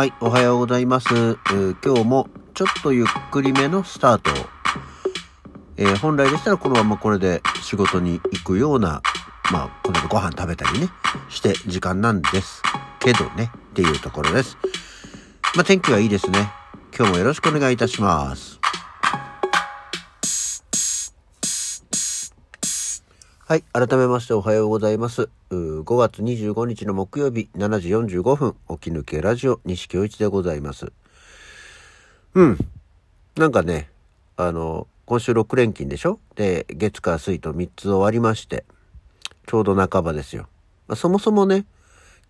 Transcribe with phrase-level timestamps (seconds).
[0.00, 1.08] はい、おはようございます。
[1.84, 4.30] 今日もちょっとゆっくりめのスタート。
[5.76, 9.02] えー本来でしたらこのままこれで仕事に行くような、
[9.52, 10.88] まあ、この後ご飯食べたりね、
[11.28, 12.62] して時間なんです
[12.98, 14.56] けどね、っていうところです。
[15.54, 16.50] まあ、天気はいいですね。
[16.96, 18.59] 今日もよろしくお願いいたします。
[23.50, 23.64] はい。
[23.72, 25.28] 改めましておはようございます。
[25.50, 30.92] 5月25日の木曜日7時45分、起き抜けラジオ西京一でございます。
[32.34, 32.58] うん。
[33.34, 33.90] なんかね、
[34.36, 36.20] あの、今週6連勤でしょ？
[36.36, 38.64] で、月火水と3つ終わりまして、
[39.48, 40.46] ちょうど半ばですよ。
[40.86, 41.64] まあそもそもね、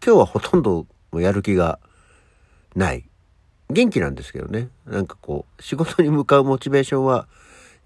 [0.03, 1.81] 今日はほとんどやる気が
[2.75, 3.05] ない。
[3.69, 4.71] 元気なんですけどね。
[4.87, 7.29] なんかこう、仕事に向かうモチベーションは、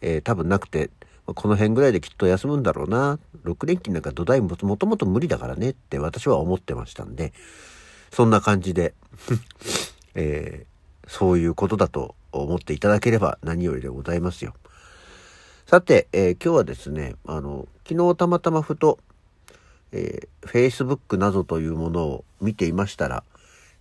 [0.03, 0.91] えー多分なくて、
[1.27, 3.19] この辺ぐらいできっと休むんだろうな。
[3.45, 7.33] 6連勤なんか土台ももともと無理だからねって私は思ってましたんで、
[8.13, 8.95] そんな感じで、
[10.15, 10.75] えー
[11.07, 14.55] そういうことだと思っていただければ何よりでございますよ。
[15.67, 18.99] さて、えー今日はですね、あの、昨日たまたまふと、
[19.93, 23.23] えー、Facebook などというものを見ていましたら、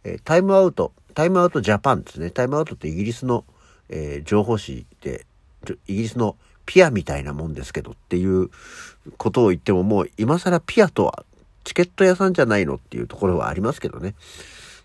[0.03, 2.29] えータイムアウト、タイムアウトジャパンですね。
[2.29, 3.45] タイムアウトってイギリスの、
[3.89, 5.25] えー情報誌で、
[5.87, 6.35] イギリスの
[6.65, 8.49] ピアみたいなもんですけどっていう
[9.17, 11.25] ことを言ってももう今更ピアとは
[11.63, 14.15] チケット屋さんじゃないのっていうところはありますけどね。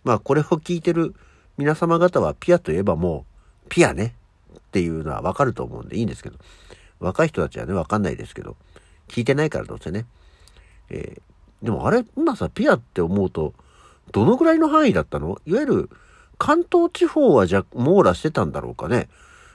[0.04, 1.14] まあこれを聞いてる
[1.56, 3.24] 皆様方はピアといえばも
[3.66, 4.14] うピアね
[4.56, 6.38] っていうのはわかると思うんでいいんですけど、
[7.00, 8.56] 若い人たちはねわかんないですけど、
[9.08, 10.06] 聞いてないからどうせね。
[10.90, 11.22] えー
[11.60, 13.52] でもあれ、今さ、ピアって思うと、
[14.12, 15.40] どのぐらいの範囲だったの？
[15.44, 15.90] いわゆる、
[16.38, 19.08] 関東地方はじゃ、網羅してたんだろうかね。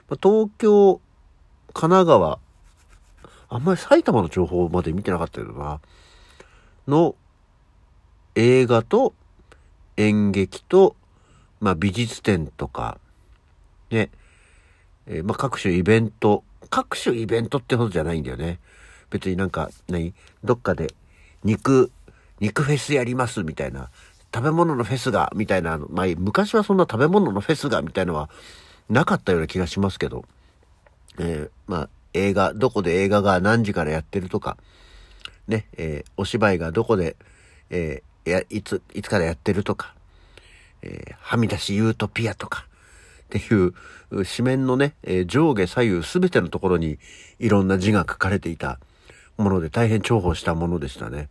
[0.10, 1.00] まあ東京、
[1.74, 2.40] 神奈川、
[3.50, 5.80] あんまり埼玉の情報まで見てなかったけどな。
[6.88, 7.16] の、
[8.36, 9.14] 映画と、
[9.98, 10.96] 演劇と、
[11.60, 12.98] まあ美術展とか、
[13.90, 14.10] ね、
[15.06, 18.60] えーまあ各種イベント、各種イベントってほどじゃないんだよね。
[19.10, 20.14] 別になんか、何？
[20.44, 20.94] どっかで
[21.44, 21.92] 肉、
[22.40, 23.90] 肉フェスやりますみたいな、
[24.34, 28.30] 食べ物のフェスが、みたいな、まあ昔はそんな食べ物のフェスが、みたいなのは
[28.90, 30.26] なかったような気がしますけど、
[31.20, 34.58] えーまあ映画、どこで映画が何時からやってるとか、
[35.48, 37.16] ね、えーお芝居がどこで、
[37.70, 39.96] えーや、いつ、いつからやってるとか、
[40.82, 42.68] えーはみ出しユートピアとか、
[43.24, 43.74] っていう、
[44.12, 47.00] 紙面のね、えー上下左右すべてのところに
[47.40, 48.80] いろんな字が書かれていた
[49.38, 51.30] もので大変重宝したものでしたね。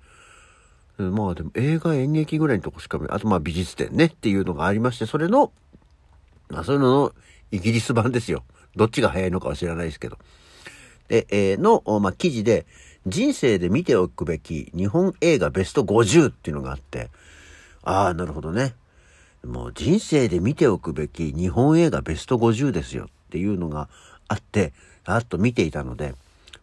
[0.98, 5.52] まあでも映画演劇ぐらいのとこしか見あとまあ美術展ねっていうのがありまして、それの、
[6.48, 7.12] まあそういうのの
[7.50, 8.44] イギリス版ですよ。
[8.76, 10.18] どっちが早いのかは知らないですけど。
[11.08, 12.66] で、えーの、まあ記事で、
[13.06, 17.10] 人生で見ておくべき日本映画ベスト50っていうのがあって、
[17.82, 18.74] ああ、なるほどね。
[19.44, 23.88] もう人生で見ておくべき日本映画ベスト50ですよっていうのが
[24.28, 24.72] あって、
[25.04, 26.14] あっと見ていたので、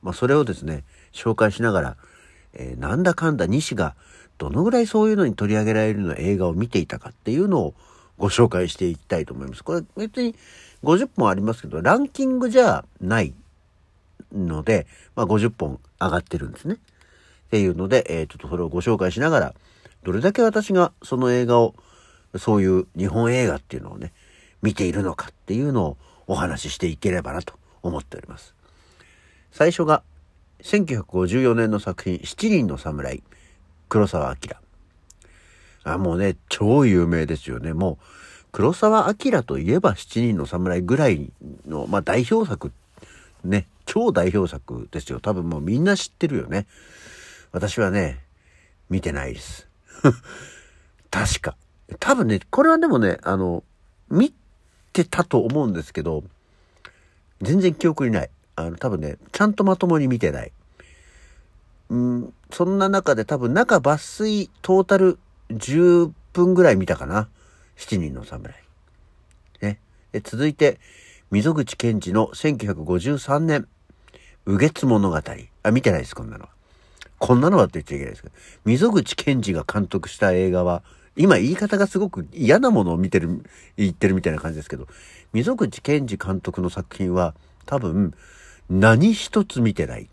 [0.01, 1.97] まあそれをですね、紹介しながら、
[2.53, 3.95] えーなんだかんだ西が
[4.37, 7.73] どのぐらいそういうのに取り上げられるような映画を見ていたかっていうのを
[8.19, 9.63] ご紹介していきたいと思います。
[9.63, 10.35] これ別に
[10.83, 13.33] 50本ありますけど、ランキングじゃない
[14.31, 14.85] ので、
[15.15, 16.75] まあ50本上がってるんですね。
[16.75, 16.77] っ
[17.49, 19.55] ていうので、えーちょっとそれをご紹介しながら、
[20.03, 21.75] どれだけ私がその映画を、
[22.37, 24.13] そういう日本映画っていうのをね、
[24.61, 25.97] 見ているのかっていうのを
[26.27, 28.53] お話ししていければなと思っております。
[29.51, 30.03] 最初が、
[30.61, 33.23] 1954年の作品、七人の侍、
[33.87, 34.68] 黒澤明。
[35.83, 37.73] あ、もうね、超有名ですよね。
[37.73, 38.05] もう、
[38.51, 41.31] 黒澤明といえば七人の侍ぐらい
[41.67, 42.71] の、まあ代表作、
[43.43, 45.19] ね、超代表作ですよ。
[45.19, 46.65] 多分もうみんな知ってるよね。
[47.51, 48.19] 私はね、
[48.89, 49.67] 見てないです。
[51.11, 51.55] 確か。
[51.99, 53.63] 多分ね、これはでもね、あの、
[54.09, 54.33] 見
[54.93, 56.23] てたと思うんですけど、
[57.41, 58.29] 全然記憶にない。
[58.55, 60.51] あの、多分ね、ちゃんとまともに見てない。
[61.89, 65.17] うん、そんな中で多分中抜粋トータル
[65.49, 67.29] 10分ぐらい見たかな。
[67.75, 68.53] 七人の侍。
[69.61, 69.79] ね。
[70.23, 70.79] 続いて、
[71.31, 73.67] 溝口健二の1953年、
[74.45, 75.21] 右月物語。
[75.63, 76.49] あ、見てないです、こんなのは。
[77.19, 78.35] こんなのはって言っちゃいけないですけど、
[78.65, 80.83] 溝口健二が監督した映画は、
[81.15, 83.43] 今言い方がすごく嫌なものを見てる、
[83.75, 84.87] 言ってるみたいな感じですけど、
[85.33, 87.35] 溝口健二監督の作品は
[87.65, 88.13] 多分
[88.69, 90.09] 何一つ見てない。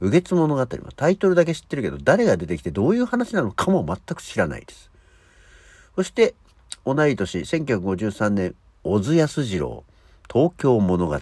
[0.00, 0.08] ね。
[0.08, 0.66] 右月物語は
[0.96, 4.90] タイトルだけ知ってるけど、誰が出てきてどういう話なのかも全く知らないです。
[5.94, 6.34] そして、
[6.84, 8.54] 同い年、1953年、
[8.84, 9.84] 小津安二郎、
[10.32, 11.18] 東京物語。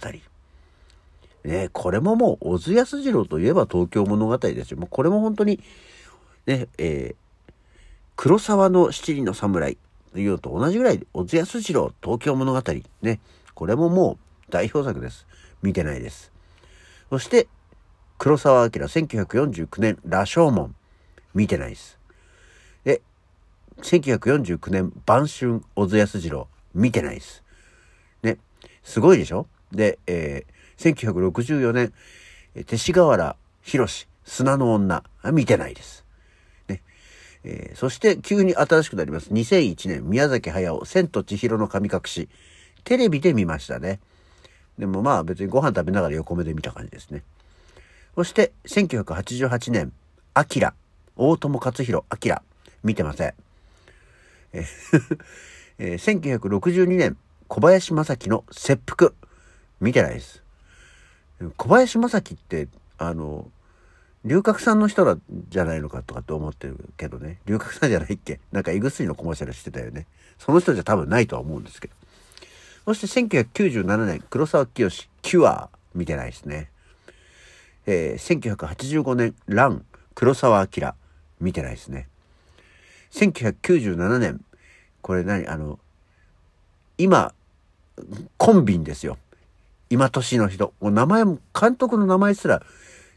[1.44, 4.78] ね、これももう、小津安二郎といえば東京物語ですよ。
[4.78, 5.61] もうこれも本当に、
[6.46, 7.26] ね、えー
[8.17, 9.76] 黒沢の七人の侍、
[10.17, 12.62] いうのと同じぐらい、小津安二郎、東京物語。
[13.02, 13.20] ね。
[13.55, 14.19] これもも
[14.49, 15.26] う代表作です。
[15.62, 16.32] 見てないです。
[17.11, 17.46] そして、
[18.19, 20.75] 黒沢明1949年、羅生門。
[21.35, 21.99] 見てないです。
[22.85, 23.03] で、
[23.83, 26.49] 1949年、晩春、小津安二郎。
[26.75, 27.43] 見てないです。
[28.23, 28.39] ね。
[28.83, 29.47] すごいでしょ？
[29.71, 31.93] で、えー、1964年、
[32.55, 33.87] 勅使河原博
[34.25, 35.05] 砂の女。
[35.33, 36.05] 見てないです。
[36.69, 36.83] ね。
[37.45, 39.31] えー、そして急に新しくなります。
[39.31, 42.29] 2001年、宮崎駿、千と千尋の神隠し。
[42.85, 44.01] テレビで見ましたね。
[44.79, 47.23] でもまあ別にご飯食べながら横目で見た感じですね。
[48.17, 49.93] そして、1988年、
[50.33, 50.73] アキラ、
[51.17, 52.43] 大友克弘、アキラ、
[52.83, 53.35] 見てません。
[54.55, 54.65] え
[55.79, 59.13] えー、1962年、小林正樹の切腹、
[59.81, 60.43] 見てないです。
[61.59, 63.51] 小林正樹って、あの、
[64.25, 65.19] 龍角散の人ら
[65.51, 67.39] じゃないのかとかって思ってるけどね。
[67.45, 68.41] 龍角散じゃないっけ？
[68.51, 70.07] なんか胃薬のコマーシャルしてたよね。
[70.39, 71.95] その人じゃ多分ないとは思うんですけど。
[72.87, 74.89] そして1997年、黒沢清、
[75.21, 76.71] キュア、見てないですね。
[77.87, 79.85] えー、1985年、ラン、
[80.15, 80.94] 黒沢明、
[81.41, 82.09] 見てないですね。
[83.12, 84.41] 1997年、
[85.03, 85.47] これ何？
[85.47, 85.79] あの、
[86.99, 87.33] 今、
[88.37, 89.19] コンビンですよ。
[89.88, 90.75] 今年の人。
[90.81, 92.62] もう名前も、監督の名前すら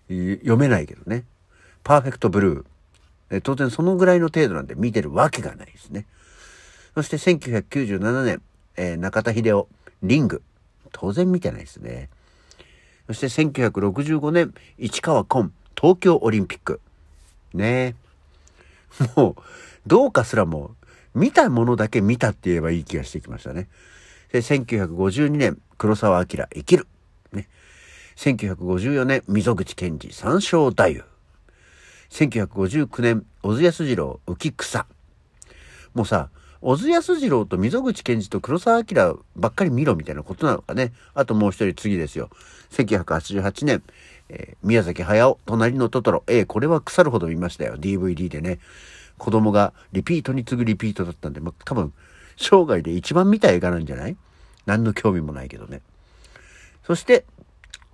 [0.07, 1.23] 読めないけどね。
[1.83, 2.65] パーフェクトブルー。
[3.31, 6.05] え当然そのぐらいの程度なんで見てるわけがないですね。
[6.95, 8.41] そして1997年、
[8.75, 9.67] えー、中田秀夫、
[10.03, 10.41] リング。
[10.91, 12.09] 当然見てないですね。
[13.09, 16.79] そして1965年、市川崑、東京オリンピック。
[17.55, 17.95] ね
[19.01, 19.35] えもう、
[19.87, 20.75] どうかすらも、
[21.15, 23.67] 見たものだけ見たって言えばいい気がしてきましたね。
[24.31, 26.85] で、1952年、黒沢明、生きる。
[27.33, 27.49] ね。
[28.15, 31.03] 1954年、溝口健二、三勝太夫。
[32.11, 34.85] 1959年、小津安二郎、浮草。
[35.95, 36.29] もうさ、
[36.61, 40.91] 小津安二郎と溝口健二と黒沢明ばっかり見ろみたいなことなのかね。
[41.13, 42.29] あともう一人次ですよ。
[42.71, 43.83] 1988年、
[44.27, 46.23] えー、宮崎駿、隣のトトロ。
[46.27, 47.77] えー、これは腐るほど見ましたよ。
[47.77, 48.59] DVD でね。
[49.17, 51.93] 子供がリピートに次ぐリピートだったんで、まあ、多分、
[52.37, 54.17] 生涯で一番見た映画なんじゃない？
[54.65, 55.81] 何の興味もないけどね。
[56.85, 57.25] そして、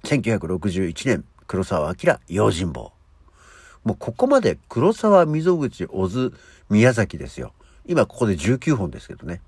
[0.04, 2.92] 1961年、黒沢明、用心棒。
[3.84, 6.34] もうここまで黒沢、溝口、小津、
[6.70, 7.54] 宮崎ですよ。
[7.88, 9.42] 今ここで19本ですけどね。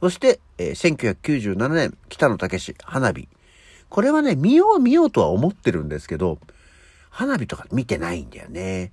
[0.00, 3.28] そして、えー、1997年、北野武花火。
[3.88, 6.38] これはね、見よう見ようとは思ってるんですけど、
[7.10, 8.92] 花火とか見てないんだよね。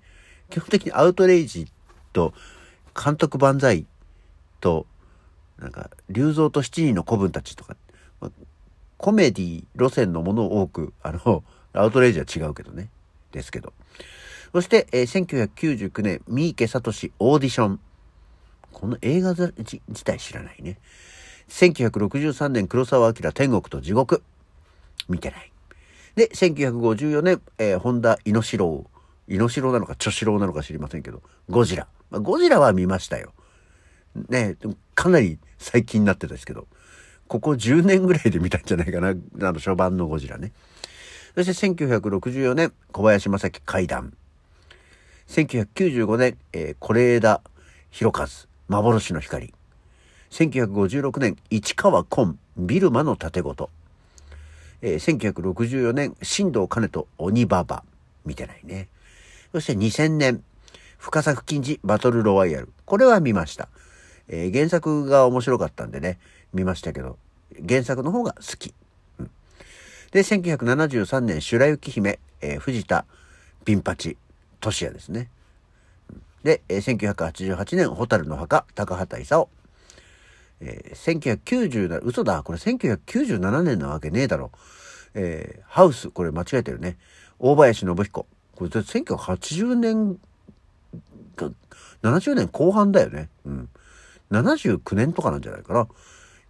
[0.50, 1.68] 基本的にアウトレイジ
[2.12, 2.34] と
[2.94, 3.86] 監督万歳
[4.60, 4.86] と、
[5.58, 7.76] なんか、竜蔵と七人の子分たちとか、
[8.98, 11.44] コメディ路線のものを多く、あの、
[11.74, 12.90] アウトレイジは違うけどね。
[13.32, 13.74] ですけど。
[14.52, 17.80] そして、えー、1999年、三池聡オーディション。
[18.80, 20.78] この映画自体知らないね。
[21.50, 24.24] 1963年、黒沢明天国と地獄。
[25.10, 25.52] 見てない。
[26.16, 28.86] で、1954年、えー、本田猪四郎。
[29.28, 31.88] 猪四郎なのか、チョ四郎なのか知りませんけど、ゴジラ。
[32.10, 33.34] まあ、ゴジラは見ましたよ。
[34.30, 34.56] ね
[34.96, 36.66] かなり最近になってたですけど、
[37.28, 39.14] ここ10年ぐらいで見たんじゃないかな、あ
[39.52, 40.54] の初版のゴジラね。
[41.36, 44.14] そして1964年、小林正樹怪談。
[45.28, 47.42] 1995年、えー、是枝
[47.92, 49.52] 裕和、幻の光。
[50.30, 53.72] 1956年、市川崑、ビルマの盾ごと。
[54.84, 57.84] えー、1964年、新藤兼人、鬼ババ。
[58.26, 58.88] 見てないね。
[59.52, 60.44] そして2000年、
[61.00, 62.70] 深作金次バトルロワイヤル。
[62.86, 63.70] これは見ました。
[64.28, 66.20] えー、原作が面白かったんでね、
[66.54, 67.18] 見ましたけど、
[67.68, 68.76] 原作の方が好き。
[69.18, 69.32] うん、
[70.12, 73.06] で、1973年、白雪姫、えー、藤田
[73.66, 74.16] ピンパチ、
[74.60, 75.28] トシヤですね。
[76.44, 79.48] で、えー、1988年、ホタルの墓、高畑勲。
[80.62, 84.52] えー、1997、嘘だ、これ1997年なわけねえだろ。
[85.14, 86.98] えー、ハウス、これ間違えてるね。
[87.40, 88.26] 大林信彦。
[88.56, 90.20] これ1980年
[91.36, 91.52] か、
[92.04, 93.30] 70年後半だよね。
[93.46, 93.70] うん。
[94.32, 95.88] 79年とかなんじゃないかな。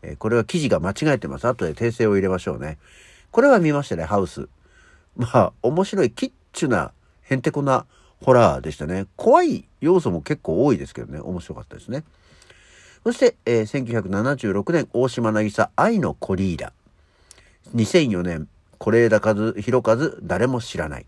[0.01, 1.47] えー、これは記事が間違えてます。
[1.47, 2.77] 後で訂正を入れましょうね。
[3.31, 4.49] これは見ましたね、ハウス。
[5.15, 6.91] まあ、面白い、キッチュな、
[7.21, 7.85] へんてこな
[8.23, 9.07] ホラーでしたね。
[9.15, 12.03] 怖い要素も結構多いですけどね、面白かったですね。
[13.03, 16.73] そして、えー、1976年、大島渚、愛のコリーダ。
[17.75, 18.47] 2004年、
[18.77, 21.05] 是枝和弘和、誰も知らない。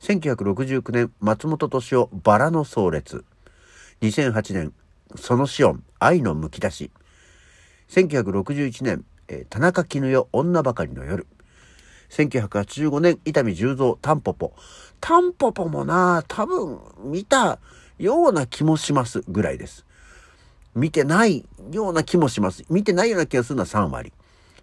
[0.00, 3.24] 1969年、松本敏夫、バラの葬列。
[4.02, 4.72] 2008年、
[5.16, 6.90] そのシオン、愛のむき出し。
[7.88, 11.26] 1961年、えー、田中絹代、女ばかりの夜。
[12.10, 14.52] 1985年、伊丹十三、タンポポ。
[15.00, 17.58] タンポポもな、多分見た
[17.98, 19.84] ような気もしますぐらいです。
[20.74, 22.64] 見てないような気もします。
[22.70, 24.12] 見てないような気がするのは3割。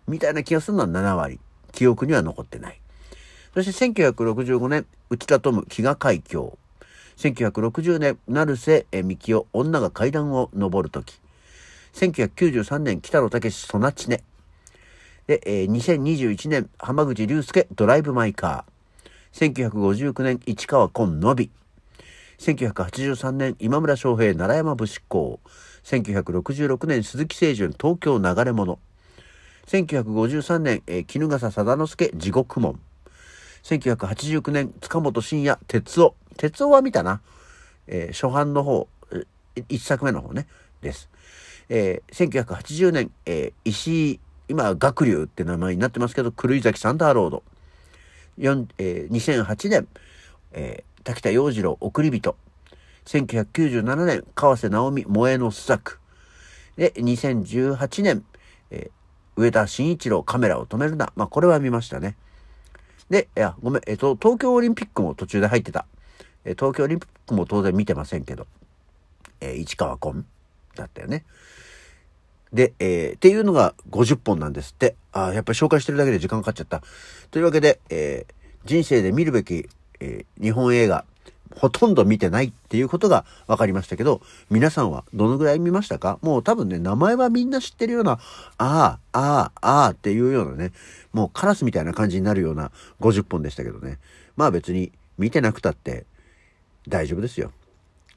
[0.07, 1.39] みたいな気がするのは7割。
[1.71, 2.79] 記憶には残ってない。
[3.53, 6.57] そして1965年、内田トム、飢餓海峡。
[7.17, 11.19] 1960年、成瀬幹雄、女が階段を登るとき。
[11.93, 14.23] 1993年、北野武ソナチネ。
[15.27, 19.69] で、えー、2021年、浜口竜介、ドライブ・マイ・カー。
[19.71, 21.49] 1959年、市川紺のび。
[22.37, 25.39] 1983年、今村翔平、奈良山武士公。
[25.83, 28.77] 1966年、鈴木清純、東京流れ物。
[29.65, 32.79] 1953年、えー、衣笠貞之助、地獄門。
[33.63, 36.13] 1989年、塚本慎也、鉄夫。
[36.37, 37.21] 鉄夫は見たな。
[37.87, 38.87] えー、初版の方、
[39.69, 40.45] 一作目の方ね、
[40.81, 41.09] です。
[41.69, 47.43] えー、1980年、えー、石井、今、学流って名前になってますけど、狂崎サンダーロード。
[48.37, 49.87] えー、2008年、
[50.51, 52.35] えー、滝田洋次郎、送り人。
[53.05, 55.99] 1997年、川瀬直美、萌えの巣作。
[56.77, 58.25] で、2018年、
[58.71, 61.11] えー、上田慎一郎、カメラを止めるな。
[61.15, 62.15] まあ、これは見ましたね。
[63.09, 65.85] で、いや、ごめん、えっ、と、東京オリンピックも途中で入ってた。
[66.43, 68.47] え、東京オリンピックも当然見てませんけど、
[69.41, 70.25] え、市川崑
[70.75, 71.23] だったよね。
[72.55, 74.95] で、えー、っていうのが50本なんですって。
[75.11, 76.81] ああ、やっぱり紹介してるだけで時間かかっちゃった。
[77.29, 78.33] というわけで、えー、
[78.65, 79.67] 人生で見るべき、
[79.99, 81.05] えー、日本映画、
[81.55, 86.17] ほとんど見てないっていうことが分かりましたけど、皆さんはどのぐらい見ましたか？
[86.21, 88.17] もう多分ね、名前はみんな知ってるような、あ
[88.57, 90.71] あ、ああ、ああっていうようなね、
[91.13, 92.71] もうカラスみたいな感じになるような
[93.01, 93.99] 50本でしたけどね。
[94.37, 96.05] まあ別に見てなくたって
[96.87, 97.51] 大丈夫ですよ。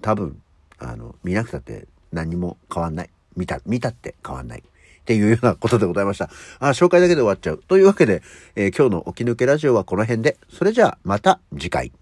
[0.00, 0.40] 多分、
[0.78, 3.10] あの、見なくたって何にも変わんない。
[3.38, 4.58] 見た、見たって変わんない。
[4.60, 4.62] っ
[5.08, 6.28] ていうようなことでございました。
[6.58, 7.62] あ、紹介だけで終わっちゃう。
[7.66, 8.22] というわけで、
[8.56, 11.92] えー、今日の起き抜けラジオはこの辺で、それじゃあまた次回。